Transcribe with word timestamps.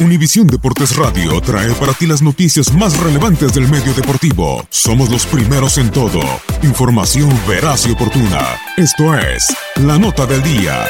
Univisión 0.00 0.46
Deportes 0.46 0.94
Radio 0.94 1.40
trae 1.40 1.72
para 1.74 1.92
ti 1.92 2.06
las 2.06 2.22
noticias 2.22 2.72
más 2.72 2.96
relevantes 3.00 3.52
del 3.52 3.66
medio 3.66 3.92
deportivo. 3.94 4.64
Somos 4.70 5.10
los 5.10 5.26
primeros 5.26 5.76
en 5.76 5.90
todo. 5.90 6.20
Información 6.62 7.28
veraz 7.48 7.84
y 7.88 7.90
oportuna. 7.90 8.38
Esto 8.76 9.12
es 9.18 9.52
La 9.84 9.98
Nota 9.98 10.24
del 10.24 10.40
Día. 10.44 10.86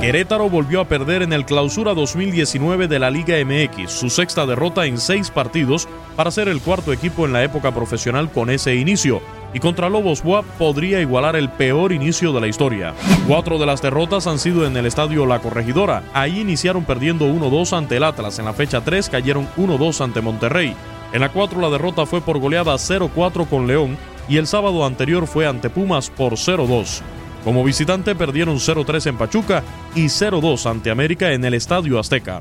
Querétaro 0.00 0.48
volvió 0.48 0.80
a 0.80 0.88
perder 0.88 1.20
en 1.20 1.34
el 1.34 1.44
Clausura 1.44 1.92
2019 1.92 2.88
de 2.88 2.98
la 2.98 3.10
Liga 3.10 3.36
MX, 3.44 3.90
su 3.90 4.08
sexta 4.08 4.46
derrota 4.46 4.86
en 4.86 4.96
seis 4.96 5.30
partidos 5.30 5.88
para 6.16 6.30
ser 6.30 6.48
el 6.48 6.62
cuarto 6.62 6.90
equipo 6.94 7.26
en 7.26 7.34
la 7.34 7.44
época 7.44 7.74
profesional 7.74 8.30
con 8.30 8.48
ese 8.48 8.76
inicio. 8.76 9.20
Y 9.54 9.60
contra 9.60 9.88
Lobos 9.88 10.22
WAP 10.24 10.44
podría 10.58 11.00
igualar 11.00 11.36
el 11.36 11.48
peor 11.48 11.92
inicio 11.92 12.32
de 12.32 12.40
la 12.40 12.46
historia. 12.46 12.94
Cuatro 13.26 13.58
de 13.58 13.66
las 13.66 13.80
derrotas 13.80 14.26
han 14.26 14.38
sido 14.38 14.66
en 14.66 14.76
el 14.76 14.86
estadio 14.86 15.24
La 15.24 15.38
Corregidora. 15.38 16.02
Ahí 16.12 16.40
iniciaron 16.40 16.84
perdiendo 16.84 17.26
1-2 17.26 17.76
ante 17.76 17.96
el 17.96 18.04
Atlas. 18.04 18.38
En 18.38 18.44
la 18.44 18.52
fecha 18.52 18.82
3 18.82 19.08
cayeron 19.08 19.48
1-2 19.56 20.02
ante 20.02 20.20
Monterrey. 20.20 20.74
En 21.12 21.20
la 21.20 21.30
4 21.30 21.60
la 21.60 21.70
derrota 21.70 22.04
fue 22.04 22.20
por 22.20 22.38
goleada 22.38 22.74
0-4 22.74 23.48
con 23.48 23.66
León 23.66 23.96
y 24.28 24.36
el 24.36 24.46
sábado 24.46 24.84
anterior 24.84 25.26
fue 25.26 25.46
ante 25.46 25.70
Pumas 25.70 26.10
por 26.10 26.34
0-2. 26.34 27.00
Como 27.44 27.62
visitante 27.62 28.16
perdieron 28.16 28.56
0-3 28.56 29.06
en 29.06 29.16
Pachuca 29.16 29.62
y 29.94 30.06
0-2 30.06 30.68
ante 30.68 30.90
América 30.90 31.32
en 31.32 31.44
el 31.44 31.54
Estadio 31.54 31.98
Azteca. 31.98 32.40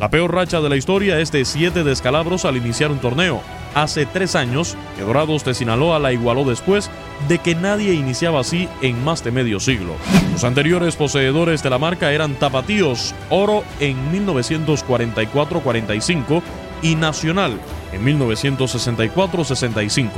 La 0.00 0.10
peor 0.10 0.34
racha 0.34 0.60
de 0.60 0.68
la 0.68 0.76
historia 0.76 1.20
es 1.20 1.30
de 1.30 1.44
7 1.44 1.84
descalabros 1.84 2.44
al 2.44 2.56
iniciar 2.56 2.90
un 2.90 2.98
torneo. 2.98 3.42
Hace 3.74 4.06
tres 4.06 4.34
años 4.34 4.76
que 4.96 5.02
Dorados 5.02 5.44
de 5.44 5.52
Sinaloa 5.54 5.98
la 5.98 6.12
igualó 6.12 6.44
después 6.44 6.90
de 7.28 7.38
que 7.38 7.54
nadie 7.54 7.92
iniciaba 7.94 8.40
así 8.40 8.68
en 8.82 9.04
más 9.04 9.22
de 9.22 9.30
medio 9.30 9.60
siglo. 9.60 9.94
Los 10.32 10.44
anteriores 10.44 10.96
poseedores 10.96 11.62
de 11.62 11.70
la 11.70 11.78
marca 11.78 12.12
eran 12.12 12.34
Tapatíos, 12.34 13.14
Oro 13.28 13.62
en 13.78 14.26
1944-45 14.26 16.42
y 16.82 16.96
Nacional 16.96 17.60
en 17.92 18.04
1964-65. 18.04 20.08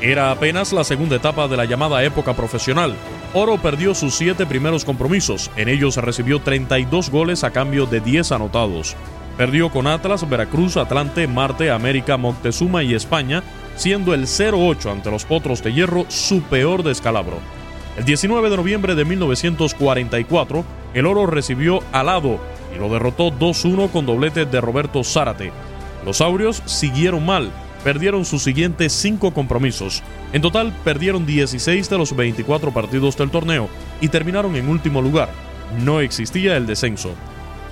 Era 0.00 0.30
apenas 0.30 0.72
la 0.72 0.84
segunda 0.84 1.16
etapa 1.16 1.48
de 1.48 1.56
la 1.56 1.64
llamada 1.64 2.04
época 2.04 2.34
profesional. 2.34 2.94
Oro 3.32 3.58
perdió 3.58 3.94
sus 3.94 4.14
siete 4.14 4.46
primeros 4.46 4.84
compromisos, 4.84 5.50
en 5.56 5.68
ellos 5.68 5.96
recibió 5.96 6.40
32 6.40 7.10
goles 7.10 7.42
a 7.44 7.50
cambio 7.50 7.86
de 7.86 8.00
10 8.00 8.32
anotados. 8.32 8.96
Perdió 9.36 9.70
con 9.70 9.86
Atlas, 9.86 10.28
Veracruz, 10.28 10.76
Atlante, 10.76 11.26
Marte, 11.26 11.70
América, 11.70 12.16
Moctezuma 12.16 12.84
y 12.84 12.94
España, 12.94 13.42
siendo 13.76 14.14
el 14.14 14.26
0-8 14.26 14.92
ante 14.92 15.10
los 15.10 15.24
Potros 15.24 15.62
de 15.62 15.72
Hierro 15.72 16.06
su 16.08 16.42
peor 16.42 16.84
descalabro. 16.84 17.38
El 17.96 18.04
19 18.04 18.50
de 18.50 18.56
noviembre 18.56 18.94
de 18.94 19.04
1944, 19.04 20.64
el 20.94 21.06
Oro 21.06 21.26
recibió 21.26 21.80
al 21.92 22.06
lado 22.06 22.38
y 22.74 22.78
lo 22.78 22.88
derrotó 22.88 23.30
2-1 23.32 23.90
con 23.90 24.06
doblete 24.06 24.46
de 24.46 24.60
Roberto 24.60 25.02
Zárate. 25.02 25.52
Los 26.04 26.20
Aurios 26.20 26.62
siguieron 26.66 27.26
mal, 27.26 27.50
perdieron 27.82 28.24
sus 28.24 28.42
siguientes 28.42 28.92
cinco 28.92 29.32
compromisos. 29.32 30.02
En 30.32 30.42
total 30.42 30.72
perdieron 30.84 31.26
16 31.26 31.90
de 31.90 31.98
los 31.98 32.14
24 32.14 32.72
partidos 32.72 33.16
del 33.16 33.30
torneo 33.30 33.68
y 34.00 34.08
terminaron 34.08 34.54
en 34.54 34.68
último 34.68 35.02
lugar. 35.02 35.30
No 35.84 36.00
existía 36.00 36.56
el 36.56 36.66
descenso. 36.66 37.14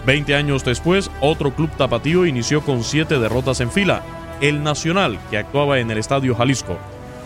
Veinte 0.04 0.34
años 0.34 0.64
después, 0.64 1.12
otro 1.20 1.54
club 1.54 1.70
tapatío 1.76 2.26
inició 2.26 2.62
con 2.62 2.82
siete 2.82 3.20
derrotas 3.20 3.60
en 3.60 3.70
fila, 3.70 4.02
el 4.40 4.64
Nacional, 4.64 5.20
que 5.30 5.38
actuaba 5.38 5.78
en 5.78 5.92
el 5.92 5.98
Estadio 5.98 6.34
Jalisco. 6.34 6.76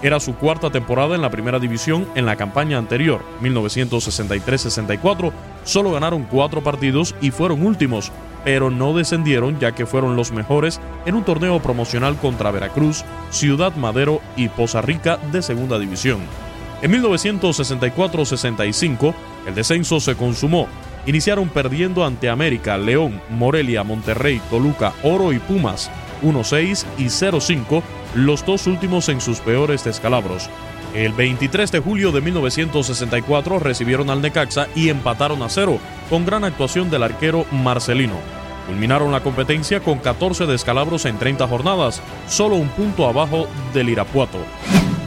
Era 0.03 0.21
su 0.21 0.35
cuarta 0.35 0.69
temporada 0.69 1.15
en 1.15 1.23
la 1.23 1.31
primera 1.31 1.59
división 1.59 2.07
en 2.15 2.27
la 2.27 2.37
campaña 2.37 2.77
anterior, 2.77 3.23
1963-64. 3.41 5.33
Solo 5.65 5.93
ganaron 5.93 6.25
cuatro 6.25 6.63
partidos 6.63 7.15
y 7.23 7.31
fueron 7.31 7.67
últimos, 7.67 8.13
pero 8.45 8.71
no 8.71 8.93
descendieron 8.93 9.59
ya 9.59 9.73
que 9.73 9.87
fueron 9.87 10.15
los 10.15 10.33
mejores 10.33 10.79
en 11.07 11.15
un 11.15 11.25
torneo 11.25 11.61
promocional 11.61 12.17
contra 12.17 12.51
Veracruz, 12.51 13.07
Ciudad 13.31 13.75
Madero 13.75 14.21
y 14.37 14.51
Poza 14.51 14.83
Rica 14.83 15.19
de 15.33 15.41
segunda 15.41 15.79
división. 15.79 16.19
En 16.83 16.93
1964-65, 16.93 19.15
el 19.47 19.55
descenso 19.55 19.99
se 19.99 20.15
consumó. 20.15 20.69
Iniciaron 21.07 21.49
perdiendo 21.49 22.05
ante 22.05 22.29
América, 22.29 22.77
León, 22.77 23.21
Morelia, 23.31 23.85
Monterrey, 23.85 24.41
Toluca, 24.51 24.93
Oro 25.05 25.33
y 25.33 25.39
Pumas, 25.39 25.89
1-6 26.23 26.85
y 26.99 27.05
0-5, 27.05 27.83
los 28.17 28.45
dos 28.45 28.67
últimos 28.67 29.09
en 29.09 29.21
sus 29.21 29.39
peores 29.39 29.85
descalabros. 29.85 30.51
El 30.95 31.13
23 31.13 31.71
de 31.71 31.79
julio 31.79 32.11
de 32.11 32.23
1964 32.23 33.61
recibieron 33.61 34.11
al 34.11 34.21
Necaxa 34.21 34.67
y 34.75 34.89
empataron 34.89 35.43
a 35.43 35.49
cero, 35.49 35.79
con 36.11 36.25
gran 36.27 36.43
actuación 36.43 36.91
del 36.91 37.05
arquero 37.05 37.45
Marcelino. 37.53 38.17
Culminaron 38.67 39.13
la 39.13 39.21
competencia 39.21 39.79
con 39.81 39.99
14 39.99 40.47
descalabros 40.47 41.05
en 41.05 41.19
30 41.19 41.47
jornadas, 41.47 42.03
solo 42.29 42.57
un 42.57 42.69
punto 42.69 43.07
abajo 43.07 43.47
del 43.73 43.91
Irapuato. 43.91 44.39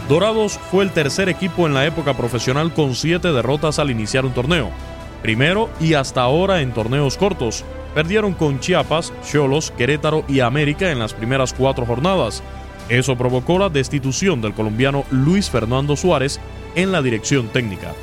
Dorados 0.07 0.59
fue 0.71 0.85
el 0.85 0.91
tercer 0.91 1.27
equipo 1.27 1.68
en 1.68 1.74
la 1.74 1.85
época 1.85 2.15
profesional 2.15 2.74
con 2.74 2.95
7 2.95 3.33
derrotas 3.33 3.79
al 3.79 3.91
iniciar 3.91 4.25
un 4.25 4.31
torneo. 4.31 4.71
Primero 5.21 5.69
y 5.80 5.94
hasta 5.94 6.21
ahora 6.21 6.62
en 6.62 6.74
torneos 6.74 7.18
cortos. 7.18 7.66
Perdieron 7.94 8.33
con 8.33 8.60
Chiapas, 8.60 9.12
Cholos, 9.30 9.71
Querétaro 9.71 10.24
y 10.27 10.39
América 10.39 10.92
en 10.92 11.00
las 11.00 11.13
primeras 11.13 11.54
cuatro 11.54 11.86
jornadas. 11.86 12.44
Eso 12.88 13.18
provocó 13.18 13.60
la 13.60 13.69
destitución 13.69 14.42
del 14.42 14.54
colombiano 14.54 15.06
Luis 15.12 15.50
Fernando 15.50 15.95
Suárez 15.95 16.39
en 16.75 16.92
la 16.92 17.01
dirección 17.01 17.48
técnica. 17.50 17.94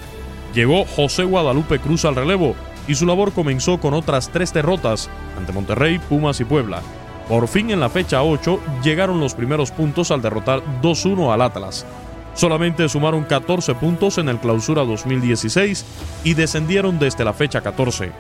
Llegó 0.55 0.85
José 0.85 1.25
Guadalupe 1.25 1.79
Cruz 1.79 2.05
al 2.05 2.17
relevo 2.17 2.55
y 2.89 2.95
su 2.95 3.07
labor 3.07 3.33
comenzó 3.33 3.79
con 3.79 3.95
otras 3.95 4.31
tres 4.31 4.53
derrotas 4.53 5.11
ante 5.37 5.53
Monterrey, 5.53 5.99
Pumas 5.99 6.41
y 6.41 6.45
Puebla. 6.45 6.83
Por 7.29 7.49
fin 7.49 7.71
en 7.71 7.81
la 7.81 7.89
fecha 7.89 8.23
8 8.23 8.61
llegaron 8.85 9.19
los 9.19 9.35
primeros 9.35 9.73
puntos 9.73 10.13
al 10.13 10.23
derrotar 10.23 10.63
2-1 10.83 11.33
al 11.33 11.43
Atlas. 11.43 11.85
Solamente 12.37 12.87
sumaron 12.91 13.25
14 13.25 13.75
puntos 13.77 14.19
en 14.19 14.29
el 14.29 14.39
clausura 14.39 14.85
2016 14.85 15.85
y 16.23 16.35
descendieron 16.35 16.99
desde 16.99 17.25
la 17.25 17.33
fecha 17.33 17.63
14. 17.63 18.13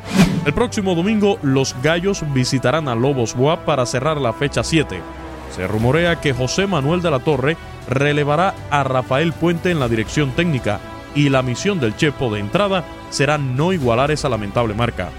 El 0.46 0.54
próximo 0.54 0.94
domingo 0.94 1.38
los 1.42 1.76
Gallos 1.82 2.24
visitarán 2.32 2.88
a 2.88 2.94
Lobos 2.94 3.34
Boa 3.34 3.66
para 3.66 3.84
cerrar 3.84 4.16
la 4.16 4.32
fecha 4.32 4.64
7. 4.64 5.00
Se 5.54 5.66
rumorea 5.66 6.18
que 6.18 6.32
José 6.32 6.66
Manuel 6.66 7.02
de 7.02 7.10
la 7.10 7.18
Torre 7.18 7.58
relevará 7.90 8.54
a 8.70 8.82
Rafael 8.84 9.34
Puente 9.34 9.70
en 9.70 9.80
la 9.80 9.88
dirección 9.88 10.30
técnica 10.30 10.80
y 11.14 11.28
la 11.28 11.42
misión 11.42 11.78
del 11.78 11.94
Chepo 11.94 12.32
de 12.32 12.40
entrada 12.40 12.84
será 13.10 13.36
no 13.36 13.74
igualar 13.74 14.10
esa 14.10 14.30
lamentable 14.30 14.72
marca. 14.72 15.10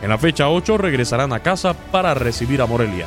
En 0.00 0.10
la 0.10 0.18
fecha 0.18 0.48
8 0.48 0.78
regresarán 0.78 1.32
a 1.32 1.40
casa 1.40 1.74
para 1.74 2.14
recibir 2.14 2.62
a 2.62 2.66
Morelia. 2.66 3.06